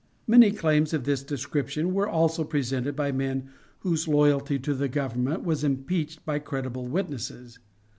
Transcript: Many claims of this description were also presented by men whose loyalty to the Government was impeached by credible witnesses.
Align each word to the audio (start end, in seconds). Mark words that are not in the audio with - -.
Many 0.25 0.49
claims 0.49 0.93
of 0.93 1.03
this 1.03 1.21
description 1.21 1.93
were 1.93 2.09
also 2.09 2.43
presented 2.43 2.95
by 2.95 3.11
men 3.11 3.51
whose 3.81 4.07
loyalty 4.07 4.57
to 4.57 4.73
the 4.73 4.87
Government 4.89 5.43
was 5.43 5.63
impeached 5.63 6.25
by 6.25 6.39
credible 6.39 6.87
witnesses. 6.87 7.59